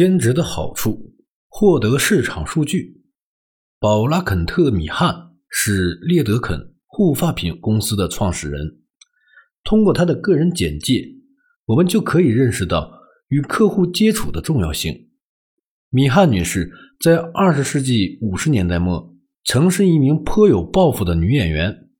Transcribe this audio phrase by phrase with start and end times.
[0.00, 1.12] 兼职的好处，
[1.46, 3.02] 获得市场数据。
[3.78, 8.78] 宝拉肯特米汉是列德肯护发品公司的创始人。
[9.62, 11.06] 通过他的个人简介，
[11.66, 12.90] 我们就可以认识到
[13.28, 15.10] 与客户接触的重要性。
[15.90, 19.14] 米汉女士在二十世纪五十年代末
[19.44, 21.90] 曾是一名颇有抱负的女演员，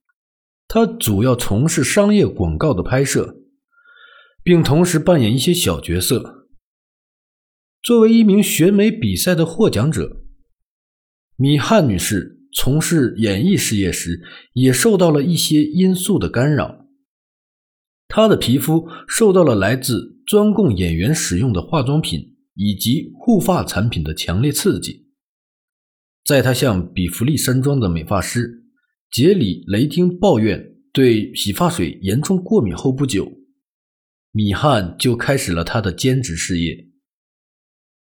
[0.67, 3.37] 她主要从事商业广告的拍摄，
[4.43, 6.39] 并同时扮演一些小角色。
[7.83, 10.23] 作为一名选美比赛的获奖者，
[11.37, 14.21] 米汉女士从事演艺事业时
[14.52, 16.87] 也受到了一些因素的干扰。
[18.07, 25.07] 她的皮肤受到了来自专供演员使用的化妆品以及护发产品的强烈刺激。
[26.24, 28.66] 在她向比弗利山庄的美发师
[29.10, 33.33] 杰里·雷丁抱怨对洗发水严重过敏后不久，
[34.33, 36.90] 米汉就开始了他的兼职事业。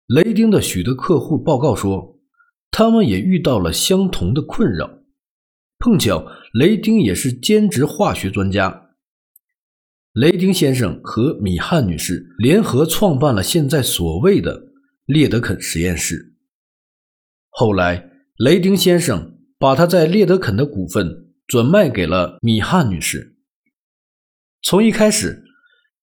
[0.06, 2.20] 雷丁的许多客户报告说，
[2.70, 5.01] 他们也遇到了相同的困扰。
[5.79, 8.90] 碰巧，雷丁也是兼职化学专家。
[10.12, 14.68] 雷丁先生和米汉女士联合创办了现在所谓的
[15.07, 16.37] 列德肯实验室。
[17.51, 23.37] 后来，雷丁先生把他在列德肯的股份转卖给了米汉女士。
[24.62, 25.43] 从一开始，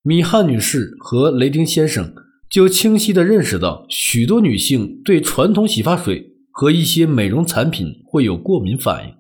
[0.02, 2.14] 米汉女士和雷丁先生。
[2.54, 9.16] 就清晰地认识到，许多女性对传统洗发水和一些美容产品会有过敏反应。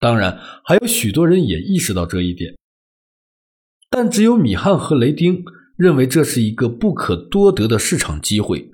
[0.00, 2.56] 当然，还有许多人也意识到这一点，
[3.90, 5.44] 但只有米汉和雷丁
[5.76, 8.70] 认为这是一个不可多得的市场机会。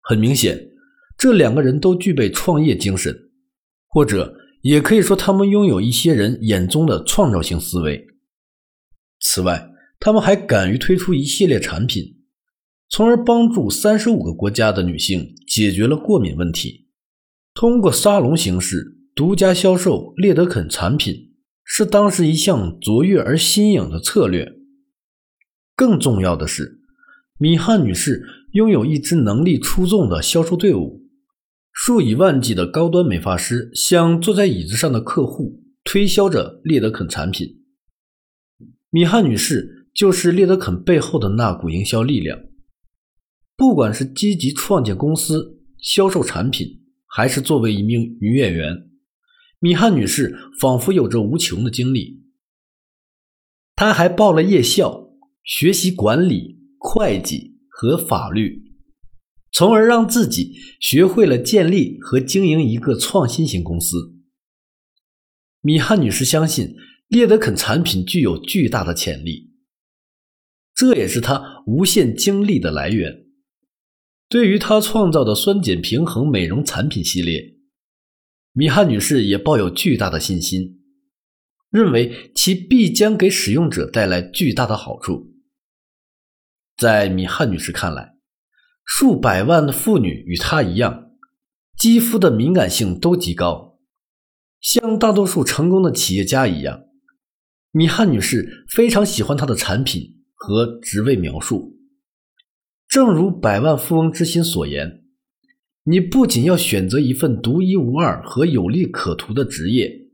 [0.00, 0.70] 很明显，
[1.16, 3.16] 这两个人都具备创业精神，
[3.86, 8.04] 或者也可以说，他们拥有一些人眼中的创造性思维。
[9.20, 9.70] 此外，
[10.00, 12.17] 他们还敢于推出一系列产品。
[12.90, 16.88] 从而帮助三十五个国家的女性解决了过敏问题。
[17.54, 21.32] 通过沙龙形式独家销售列德肯产品，
[21.64, 24.54] 是当时一项卓越而新颖的策略。
[25.76, 26.80] 更重要的是，
[27.38, 31.02] 米汉女士拥有一支能力出众的销售队伍，
[31.72, 37.60] 数以万计的高端美发师向坐在椅子上的客户推销着列德肯产品。
[38.90, 42.40] 米汉女士就是列德肯背后的那股营销力量。
[43.58, 48.88] 不管是积极创建公司、销售产品，还是作为一名女演员，
[49.58, 52.22] 米汉女士仿佛有着无穷的精力。
[53.74, 55.10] 她还报了夜校，
[55.42, 58.62] 学习管理、会计和法律，
[59.50, 64.14] 从而让自己学会了建立和经营一个创新型公司。
[65.62, 66.76] 米汉女士相信
[67.08, 69.50] 列德肯产品具有巨大的潜力，
[70.76, 73.24] 这也是她无限精力的来源。
[74.28, 77.54] 对于他创造的酸碱平衡美容产品系列，
[78.52, 80.82] 米汉女士也抱有巨大的信心，
[81.70, 85.32] 认为其必将给使用者带来巨大的好处。
[86.76, 88.16] 在米汉女士看来，
[88.84, 91.12] 数百万的妇女与她一样，
[91.78, 93.78] 肌肤的敏感性都极高，
[94.60, 96.82] 像大多数成功的企业家一样，
[97.70, 101.77] 米汉女士非常喜欢她的产品和职位描述。
[102.88, 105.04] 正如百万富翁之心所言，
[105.84, 110.08] 你不仅要选择一份独一无二和有利可图的职业，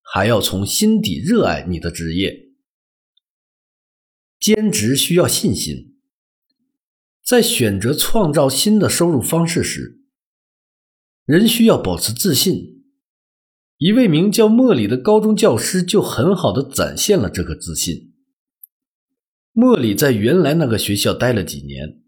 [0.00, 2.50] 还要从心底热爱你的职业。
[4.38, 5.96] 兼职需要信心，
[7.24, 10.00] 在选择创造新的收入方式时，
[11.24, 12.84] 人需要保持自信。
[13.78, 18.12] 一位名叫莫里的高中教师就很好的展现了这个自信。
[19.52, 21.99] 莫里在原来那个学校待了几年。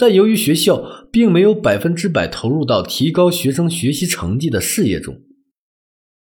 [0.00, 5.20] 但由于学校并没有百分之百投入到提高学生学习成绩的事业中，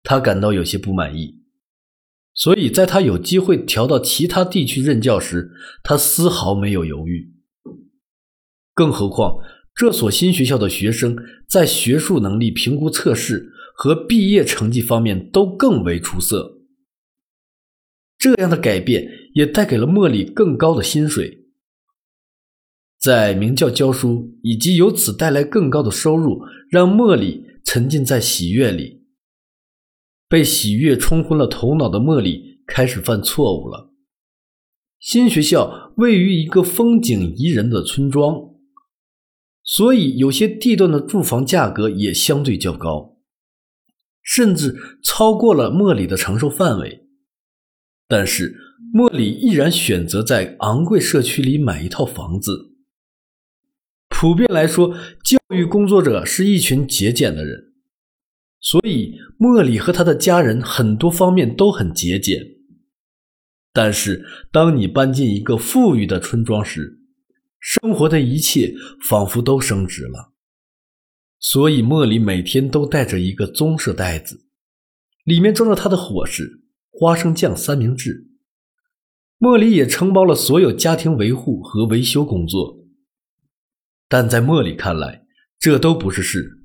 [0.05, 1.43] 他感到有些不满意。
[2.33, 5.51] 所以在他有机会调到其他地区任教时，
[5.83, 7.35] 他丝毫没有犹豫。
[8.73, 9.39] 更何况，
[9.75, 11.17] 这所新学校的学生
[11.49, 16.61] 在学术能力评估测试和毕业成绩方面都更为出色。
[18.17, 21.46] 这样的改变也带给了莫里更高的薪水。
[23.07, 29.05] 在名教教书以及由此带来更高的收入，让莫里沉浸在喜悦里。
[30.29, 33.93] 被喜悦冲昏了头脑的莫里开始犯错误了。
[34.99, 38.35] 新学校位于一个风景宜人的村庄，
[39.63, 43.19] 所以有些地段的住房价格也相对较高，
[44.21, 44.75] 甚至
[45.05, 47.07] 超过了莫里的承受范围。
[48.09, 48.57] 但是
[48.93, 52.76] 莫里依然选择在昂贵社区里买一套房子。
[54.19, 57.75] 普遍来说，教育工作者是一群节俭的人，
[58.61, 62.43] 所以莫里和他的家人很多方面都很节俭。
[63.75, 66.99] 但是，当你搬进一个富裕的村庄时，
[67.61, 68.75] 生活的一切
[69.07, 70.33] 仿佛都升值了。
[71.39, 74.47] 所以，莫里每天都带着一个棕色袋子，
[75.25, 78.31] 里面装着他的伙食——花生酱三明治。
[79.37, 82.86] 莫里也承包了所有家庭维护和维修工作。
[84.09, 85.27] 但在莫里看来，
[85.59, 86.63] 这都不是事。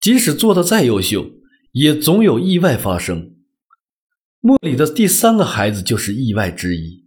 [0.00, 1.30] 即使做的再优秀，
[1.72, 3.36] 也总有意外发生。
[4.40, 7.04] 莫里的第三个孩子就是意外之一。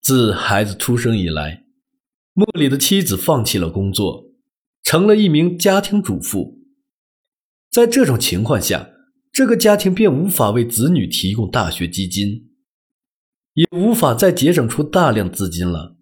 [0.00, 1.64] 自孩子出生以来，
[2.32, 4.32] 莫里的妻子放弃了工作，
[4.82, 6.58] 成了一名家庭主妇。
[7.70, 8.90] 在这种情况下，
[9.30, 12.50] 这个家庭便无法为子女提供大学基金，
[13.54, 15.96] 也无法再节省出大量资金了。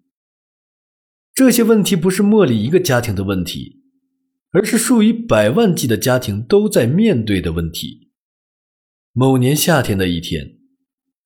[1.39, 3.81] 这些问题不是莫里一个家庭的问题，
[4.51, 8.11] 而是数以百万计的家庭都在面对的问题。
[9.13, 10.57] 某年夏天的一天，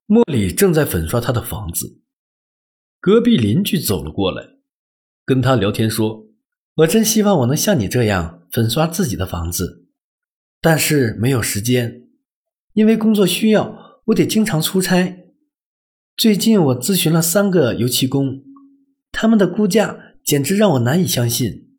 [0.06, 2.04] 莫里正在粉刷他的房子，
[3.02, 4.44] 隔壁邻居走了过来，
[5.26, 6.28] 跟他聊天说
[6.78, 9.88] ：“我真希望我能像你这样粉刷自己的房子，
[10.62, 12.04] 但是没有时间，
[12.74, 15.32] 因为工作需要，我得经常出差。
[16.16, 18.44] 最近我咨询了三个油漆工。”
[19.14, 21.70] 他们的估价简直让我难以相信。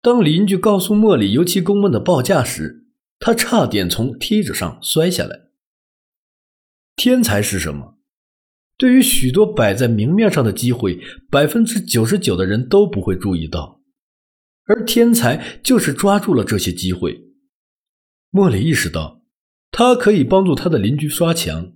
[0.00, 2.86] 当邻居告诉莫里油漆工们的报价时，
[3.18, 5.48] 他差点从梯子上摔下来。
[6.94, 7.98] 天才是什么？
[8.76, 13.80] 对于许多摆在明面上的机会，百分之九十九的人都不会注意到，
[14.66, 17.32] 而天才就是抓住了这些机会。
[18.30, 19.22] 莫里意识到，
[19.70, 21.72] 他可以帮助他的邻居刷墙，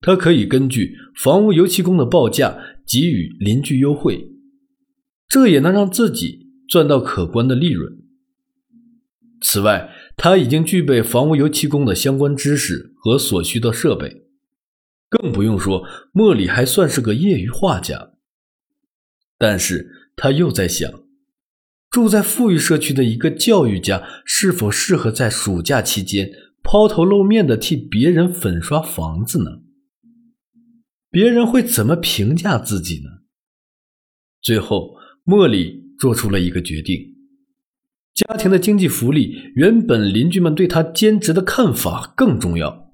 [0.00, 2.58] 他可以根据房屋油漆工的报价。
[2.88, 4.30] 给予邻居优惠，
[5.28, 7.92] 这也能让自己赚到可观的利润。
[9.40, 14.24] 此外，他已经具备房屋油漆工的相关知识和所需的设备，
[15.08, 18.14] 更不用说莫里还算是个业余画家。
[19.38, 20.90] 但是他又在想，
[21.90, 26.30] 住在富裕社区的一个教育家是否适合在暑假期间
[26.62, 29.60] 抛头露面的替别人粉刷房子呢？
[31.10, 33.22] 别人会怎么评价自己呢？
[34.42, 37.16] 最后，莫里做出了一个决定：
[38.14, 42.92] 家庭的经济福利原本邻居们对他兼职的看法更重要。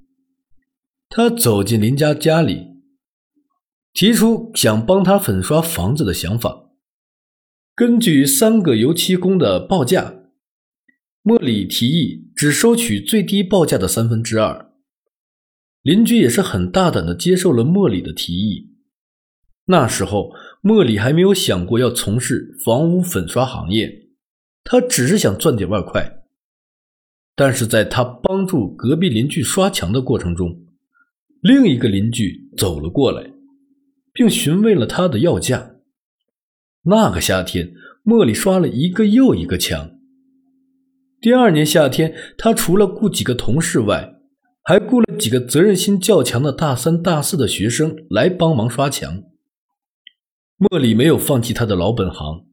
[1.08, 2.68] 他走进邻家家里，
[3.92, 6.70] 提出想帮他粉刷房子的想法。
[7.74, 10.14] 根据三个油漆工的报价，
[11.22, 14.73] 莫里提议只收取最低报价的三分之二。
[15.84, 18.70] 邻居也是很大胆的接受了莫里的提议。
[19.66, 20.32] 那时候，
[20.62, 24.08] 莫里还没有想过要从事房屋粉刷行业，
[24.64, 26.22] 他只是想赚点外快。
[27.36, 30.64] 但是在他帮助隔壁邻居刷墙的过程中，
[31.42, 33.32] 另一个邻居走了过来，
[34.14, 35.72] 并询问了他的要价。
[36.84, 39.98] 那个夏天，莫里刷了一个又一个墙。
[41.20, 44.13] 第二年夏天，他除了雇几个同事外，
[44.64, 49.22] 还雇了几个责任心较强的大三、大四的学生来帮忙刷墙。
[50.56, 52.46] 莫里没有放弃他的老本行，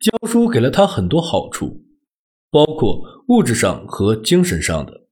[0.00, 1.84] 教书给了他很多好处，
[2.50, 5.08] 包括物质上和精神上的。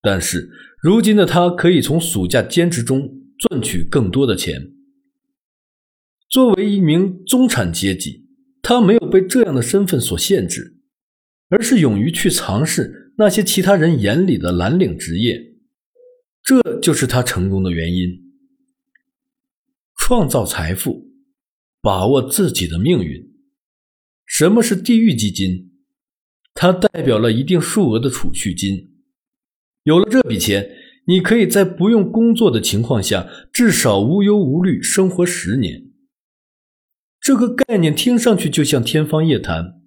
[0.00, 0.48] 但是
[0.82, 4.72] 如今的他可以从暑假兼职中赚取更多的钱。
[6.30, 8.26] 作为一名中产阶级，
[8.62, 10.78] 他没有被这样的身份所限制，
[11.50, 12.99] 而是勇于去尝试。
[13.20, 15.38] 那些其他人眼里的蓝领职业，
[16.42, 18.08] 这就是他成功的原因。
[19.94, 21.10] 创造财富，
[21.82, 23.30] 把握自己的命运。
[24.24, 25.70] 什么是地域基金？
[26.54, 28.90] 它代表了一定数额的储蓄金。
[29.82, 30.70] 有了这笔钱，
[31.06, 35.90] 你可以在不用工作的情况下，至少无忧无虑生活十年。
[37.20, 39.79] 这个概念听上去就像天方夜谭。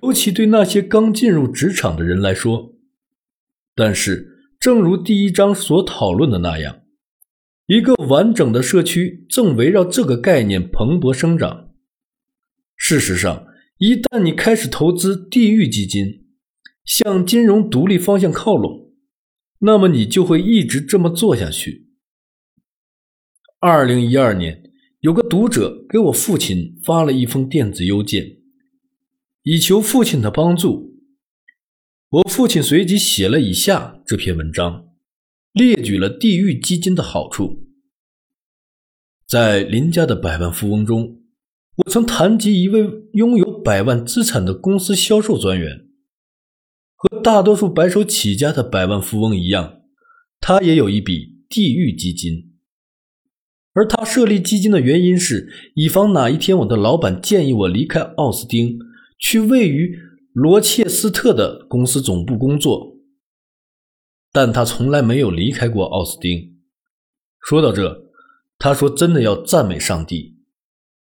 [0.00, 2.76] 尤其对那些刚进入职场的人来说，
[3.74, 6.80] 但是，正如第一章所讨论的那样，
[7.66, 11.74] 一个完整的社区正围绕这个概念蓬勃生长。
[12.74, 13.46] 事实上，
[13.76, 16.24] 一旦你开始投资地域基金，
[16.86, 18.94] 向金融独立方向靠拢，
[19.58, 21.88] 那么你就会一直这么做下去。
[23.60, 24.62] 二零一二年，
[25.00, 28.38] 有个读者给我父亲发了一封电子邮件。
[29.44, 31.00] 以求父亲的帮助，
[32.10, 34.86] 我父亲随即写了以下这篇文章，
[35.52, 37.66] 列举了地域基金的好处。
[39.26, 41.22] 在林家的百万富翁中，
[41.78, 45.88] 我曾谈及一位拥有百万资产的公司销售专员，
[46.94, 49.80] 和大多数白手起家的百万富翁一样，
[50.40, 52.52] 他也有一笔地狱基金。
[53.72, 58.78] 而他设立基金的原因是，以防哪一天我的老板建议我离开奥斯汀，
[59.22, 59.96] 去位于
[60.32, 62.96] 罗切斯特的公司总部工作。
[64.32, 66.56] 但他从来没有离开过奥斯汀。
[67.38, 68.10] 说到这，
[68.58, 70.38] 他说：“真的要赞美上帝。”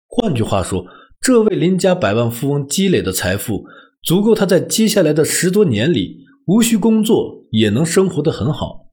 [0.06, 0.86] 换句话说，
[1.20, 3.66] 这位邻家百万富翁积累的财富，
[4.04, 8.92] 足够他在接下来的十多年里无需工作也能生活的很好。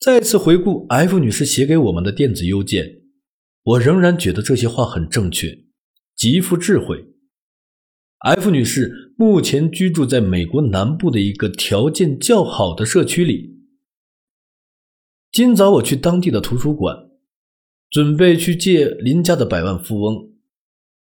[0.00, 3.02] 再次回顾 F 女士写给我们的电子邮件，
[3.62, 5.64] 我仍然觉得这些话很正确，
[6.16, 7.15] 极富智慧。
[8.18, 13.56] F 女士目前居住在美国南部的一个条件较好的社区里。
[15.32, 17.06] 今早我去当地的图书馆。
[17.88, 20.32] 准备去借邻家的百万富翁，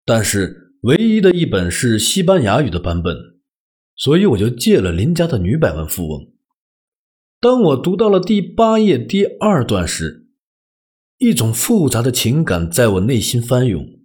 [0.03, 3.15] 但是唯一的一本是西班牙语的版本，
[3.95, 6.33] 所以我就借了邻家的女百万富翁。
[7.39, 10.27] 当我读到了第八页第二段时，
[11.19, 13.96] 一种复杂的情感在我内心翻涌。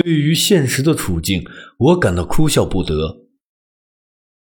[0.00, 1.42] 对于现实的处境，
[1.78, 3.26] 我感到哭笑不得。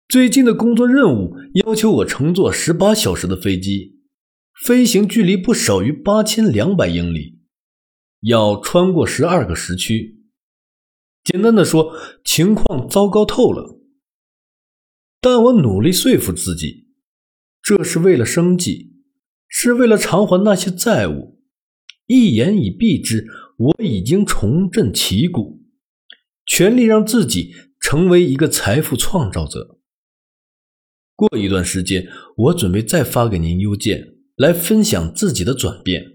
[0.08, 3.98] 最近的工作任务要求我乘坐十八小时的飞机。
[4.64, 7.40] 飞行距离不少于八千两百英里，
[8.22, 10.20] 要穿过十二个时区。
[11.24, 13.80] 简单的说，情况糟糕透了。
[15.22, 16.90] 但我努力说服自己，
[17.64, 18.98] 这是为了生计，
[19.48, 21.40] 是为了偿还那些债务。
[22.08, 23.26] 一言以蔽之，
[23.60, 25.62] 我已经重振旗鼓，
[26.46, 29.78] 全力让自己成为一个财富创造者。
[31.16, 34.16] 过一段时间，我准备再发给您邮件。
[34.40, 36.14] 来分享自己的转变。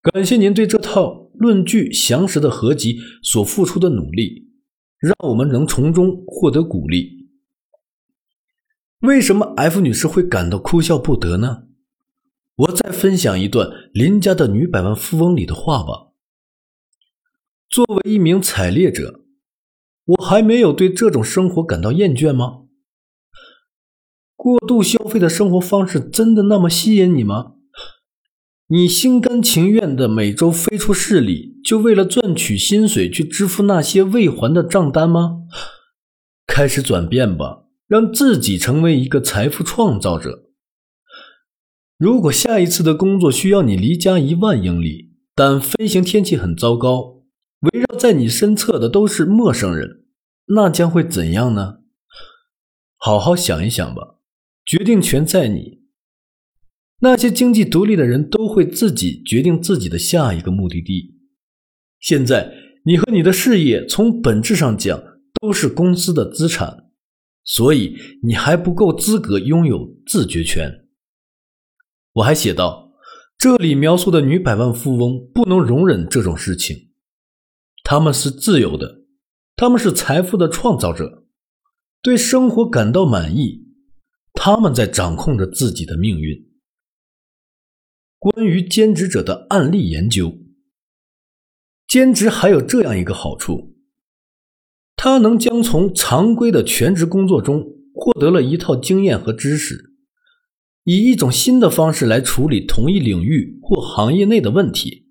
[0.00, 4.52] 感谢您对这套论据详实的合集所付出的努力，
[5.00, 7.26] 让我们能从中获得鼓励。
[9.00, 11.64] 为什么 F 女士会感到哭笑不得呢？
[12.58, 16.08] 我再分享一段林家的女百万富翁里的话吧。
[17.68, 19.20] 作为一名采猎者，
[20.04, 22.62] 我还没有对这种生活感到厌倦吗？
[24.34, 27.52] 过度消费的生活方式真的那么吸引你吗？
[28.66, 35.44] 你心甘情愿的每周飞出市里，就为了赚取薪水去支付那些未还的账单吗？
[36.46, 40.47] 开始转变吧，让自己成为一个财富创造者。
[41.98, 47.24] 如果下一次的工作需要你离家一万英里，但飞行天气很糟糕，
[47.72, 50.04] 围绕在你身侧的都是陌生人，
[50.46, 51.78] 那将会怎样呢？
[52.96, 54.20] 好好想一想吧。
[54.64, 55.80] 决定权在你。
[57.00, 61.16] 那些经济独立的人都会自己决定自己的下一个目的地。
[61.98, 62.52] 现在，
[62.84, 65.02] 你和你的事业从本质上讲
[65.40, 66.90] 都是公司的资产，
[67.42, 70.84] 所以你还不够资格拥有自觉权。
[72.18, 72.92] 我还写道，
[73.36, 76.90] 这里描述的女百万富翁不能容忍这种事情。
[77.84, 79.02] 他们是自由的，
[79.54, 81.24] 他们是财富的创造者，
[82.02, 83.66] 对生活感到满意。
[84.32, 86.48] 他们在掌控着自己的命运。
[88.18, 90.38] 关于兼职者的案例研究，
[91.86, 93.76] 兼职还有这样一个好处：
[94.96, 99.87] 他能将从常规的全职工作中获得了一套经验和知识，
[100.88, 105.04] 以一种新的方式来处理同一领域或行业内的问题，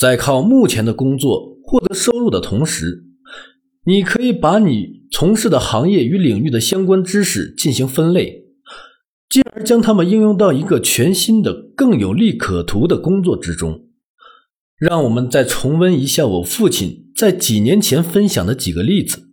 [0.00, 3.04] 在靠目前的工作获得收入的同时。
[3.84, 8.46] 你可以把你从事的行业与领域的相关知识进行分类，
[9.28, 13.88] 进而将它们应用到一个全新的、更有利可图的工作之中。
[14.78, 19.28] 让我们再重温一下我父亲在几年前分享的几个例子。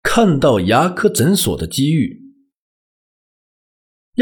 [0.00, 2.19] 看到牙科诊所的机遇，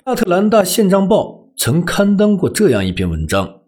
[0.07, 3.63] 亚特兰大宪章报曾刊登过这样一篇文章，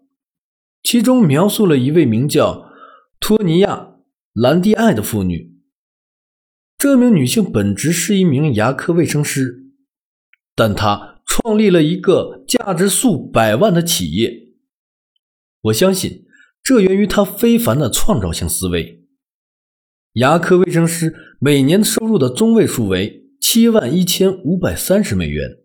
[0.83, 2.69] 其中描述了一位名叫
[3.19, 3.95] 托尼亚。
[4.33, 5.57] 兰蒂艾的妇女，
[6.77, 9.65] 这名女性本职是一名牙科卫生师，
[10.55, 14.53] 但她创立了一个价值数百万的企业。
[15.63, 16.25] 我相信
[16.63, 19.03] 这源于她非凡的创造性思维。
[20.13, 25.57] 牙科卫生师每年收入的中位数为七万一千五百三十美元，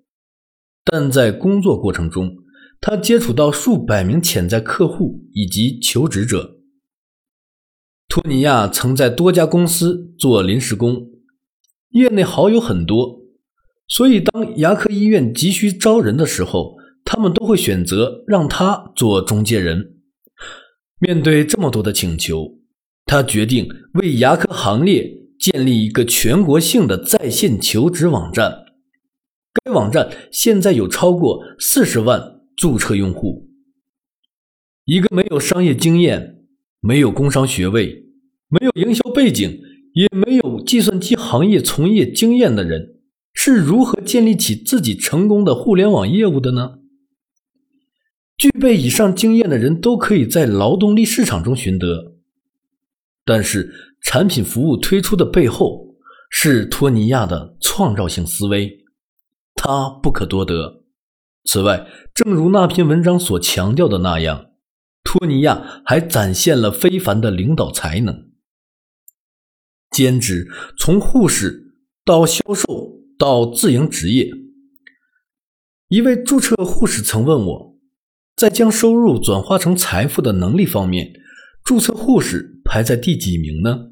[0.90, 2.37] 但在工作过程中，
[2.81, 6.59] 他接触到数百名潜在客户以及求职者。
[8.09, 11.09] 托尼亚曾在多家公司做临时工，
[11.90, 13.19] 业内好友很多，
[13.88, 19.97] 所以当牙科医院急需招人的时候，他们都会选择让他做中介人。
[21.00, 22.59] 面对这么多的请求，
[23.05, 28.66] 他决定为牙科行列建立一个全国性的在线求职网站。
[29.65, 33.49] 该网站现在有超过四十万注册用户。
[34.85, 36.45] 一个没有商业经验、
[36.81, 38.07] 没有工商学位、
[38.49, 39.61] 没有营销背景，
[39.95, 43.01] 也没有计算机行业从业经验的人，
[43.33, 46.79] 是如何建立起自己成功的互联网业务的呢？
[48.37, 52.17] 具备以上经验的人都可以在劳动力市场中寻得，
[53.25, 53.73] 但是
[54.03, 55.97] 产品服务推出的背后
[56.31, 58.85] 是托尼亚的创造性思维，
[59.67, 60.85] 他不可多得。
[61.45, 64.53] 此外，正如那篇文章所强调的那样，
[65.03, 68.31] 托尼亚还展现了非凡的领导才能。
[69.91, 74.31] 兼职从护士到销售到自营职业，
[75.89, 77.77] 一位注册护士曾问我。
[78.37, 81.13] 在将收入转化成财富的能力方面，
[81.65, 83.91] 注册护士排在第几名呢？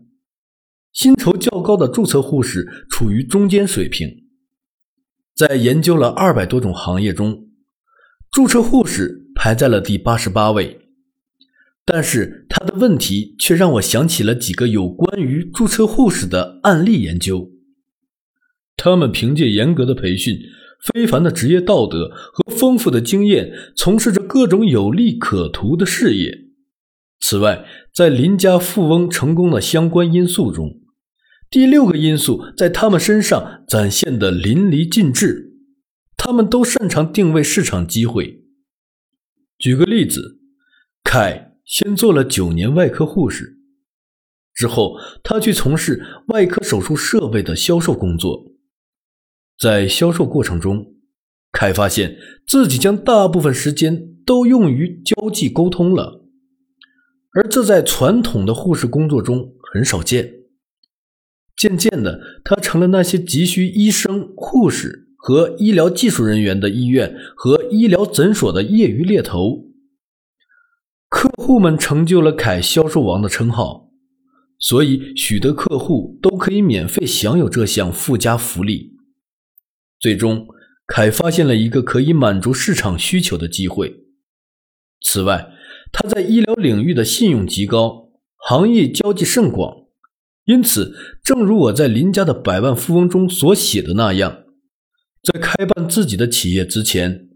[0.93, 4.24] 薪酬较高的注册护士处于中间水平。
[5.35, 7.49] 在研究了二百多种行业中，
[8.31, 10.81] 注册护士排在了第八十八位。
[11.85, 17.51] 但是他的问题却让我想起了几个有关于注册护士的案例研究。
[18.77, 20.39] 他们凭借严格的培训。
[20.93, 26.31] 非凡的职业道德和丰富的经验，从事着各种有利可图的事业。
[27.21, 27.65] 此外，
[27.95, 30.83] 在邻家富翁成功的相关因素中，
[31.55, 35.53] 第六个因素在他们身上展现的淋漓尽致。
[36.17, 38.43] 他们都擅长定位市场机会。
[39.57, 40.41] 举个例子，
[41.05, 43.59] 凯先做了九年外科护士，
[44.53, 48.47] 之后他去从事外科手术设备的销售工作。
[49.57, 50.95] 在销售过程中，
[51.53, 52.17] 凯发现
[52.49, 56.27] 自己将大部分时间都用于交际沟通了，
[57.31, 60.41] 而这在传统的护士工作中很少见。
[61.57, 69.71] 渐渐的，他成了那些急需医生、护士和医疗技术人员的医院和医疗诊所的业余猎头。
[71.09, 73.89] 客户们成就了凯销售王的称号，
[74.59, 78.97] 所以许多客户都可以免费享有这项附加福利。
[80.01, 80.49] 最终，
[80.89, 83.95] 凯发现了一个可以满足市场需求的机会。
[85.01, 85.53] 此外，
[85.93, 89.84] 他在医疗领域的信用极高，行业交际甚广。
[90.47, 94.45] 因此，正如我在林家的百万富翁中所写的那样，
[95.23, 97.29] 在开办自己的企业之前，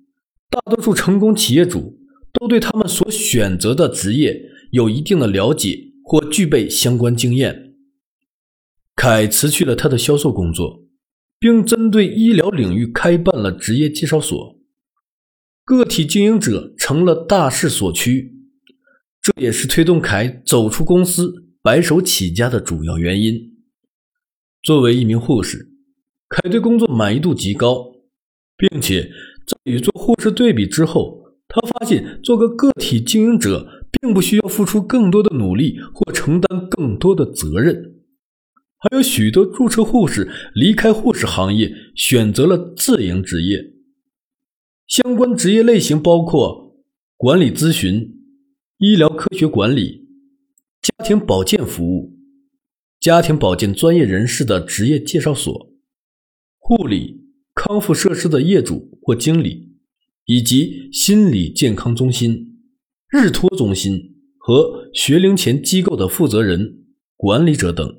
[0.51, 1.99] 大多数成功企业主
[2.35, 4.40] 都对他们所选择的职业
[4.73, 7.75] 有一定的了解或具备相关经验。
[8.94, 10.85] 凯辞去了他的销售工作。
[11.40, 14.59] 并针对医疗领域开办了职业介绍所，
[15.64, 18.35] 个体经营者成了大势所趋，
[19.23, 23.59] 这也是推动凯走出公司白手起家的主要原因。
[24.62, 25.68] 作为一名护士，
[26.26, 27.92] 凯对工作满意度极高，
[28.57, 29.11] 并且
[29.46, 37.96] 在与做护士对比之后，他发现做个个体经营者并不需要付出更多的努力或承担更多的责任。
[38.78, 43.74] 还有许多注册护士离开护士行业，选择了自营职业。
[44.87, 46.78] 相关职业类型包括
[47.18, 48.11] 管理咨询、
[48.78, 50.08] 医疗科学管理、
[50.88, 52.16] 家庭保健服务、
[52.98, 55.70] 家庭保健专业人士的职业介绍所、
[56.59, 59.77] 护理康复设施的业主或经理，
[60.24, 62.59] 以及心理健康中心、
[63.11, 67.97] 日托中心和学龄前机构的负责人、管理者等。